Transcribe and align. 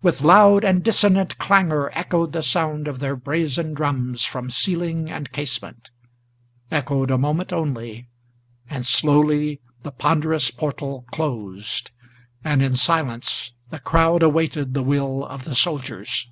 With 0.00 0.22
loud 0.22 0.64
and 0.64 0.82
dissonant 0.82 1.36
clangor 1.36 1.90
Echoed 1.92 2.32
the 2.32 2.42
sound 2.42 2.88
of 2.88 2.98
their 2.98 3.14
brazen 3.14 3.74
drums 3.74 4.24
from 4.24 4.48
ceiling 4.48 5.10
and 5.10 5.30
casement, 5.32 5.90
Echoed 6.70 7.10
a 7.10 7.18
moment 7.18 7.52
only, 7.52 8.08
and 8.70 8.86
slowly 8.86 9.60
the 9.82 9.92
ponderous 9.92 10.50
portal 10.50 11.04
Closed, 11.10 11.90
and 12.42 12.62
in 12.62 12.74
silence 12.74 13.52
the 13.68 13.78
crowd 13.78 14.22
awaited 14.22 14.72
the 14.72 14.82
will 14.82 15.26
of 15.26 15.44
the 15.44 15.54
soldiers. 15.54 16.26